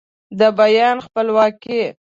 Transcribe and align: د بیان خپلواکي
د 0.39 0.41
بیان 0.59 0.97
خپلواکي 1.05 1.81